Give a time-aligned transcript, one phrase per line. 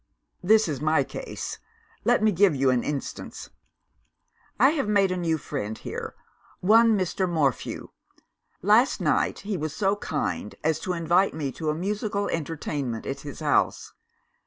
[0.41, 1.59] "This is my case.
[2.05, 3.51] Let me give you an instance.
[4.59, 6.15] "I have made a new friend here
[6.59, 7.29] one Mr.
[7.29, 7.89] Morphew.
[8.63, 13.19] Last night, he was so kind as to invite me to a musical entertainment at
[13.19, 13.93] his house.